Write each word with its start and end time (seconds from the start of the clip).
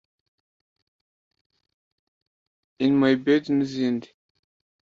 ‘In 2.83 2.91
My 3.01 3.11
Bed’ 3.25 3.43
n’izindi 3.55 4.09